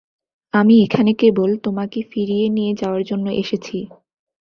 আমি 0.53 0.75
এখানে 0.83 1.11
কেবল 1.13 1.49
তোমাকে 1.63 1.99
ফিরিয়ে 2.11 2.45
নিয়ে 2.49 2.73
যাওয়ার 2.73 3.03
জন্য 3.03 3.25
এসেছি। 3.41 3.77